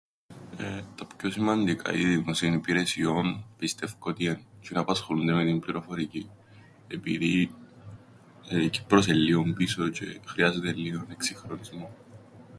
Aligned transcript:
Τα 0.95 1.07
πιο 1.17 1.31
σημαντικά 1.31 1.93
είδη 1.93 2.15
δημόσιων 2.17 2.53
υπηρεσιών 2.53 3.43
πιστε΄υκω 3.57 4.09
ότι 4.09 4.25
εν' 4.25 4.41
τζ̆είνα 4.61 4.83
που 4.85 4.91
ασχολούνται 4.91 5.33
με 5.33 5.43
την 5.45 5.59
πληροφορικήν 5.59 6.27
επειδή 6.87 7.51
η 8.49 8.69
Κύπρος 8.69 9.07
εν' 9.07 9.15
λλίον 9.15 9.53
πίσω 9.53 9.89
τζ̆αι 9.91 10.19
χρειάζεται 10.25 10.71
λλίον 10.73 11.07
εκσυγχρονισμόν. 11.11 11.89